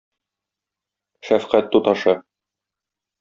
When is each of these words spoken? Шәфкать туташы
Шәфкать 1.27 1.69
туташы 1.75 2.15